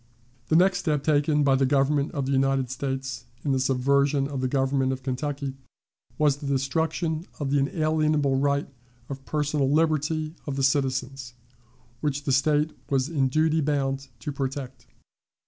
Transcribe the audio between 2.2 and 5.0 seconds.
the United States in the subversion of the government